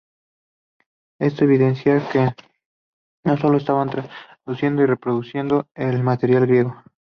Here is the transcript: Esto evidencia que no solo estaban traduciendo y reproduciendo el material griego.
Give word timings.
Esto 1.19 1.43
evidencia 1.43 2.01
que 2.11 2.29
no 3.23 3.37
solo 3.37 3.57
estaban 3.59 3.91
traduciendo 3.91 4.81
y 4.81 4.87
reproduciendo 4.87 5.67
el 5.75 6.01
material 6.01 6.47
griego. 6.47 6.83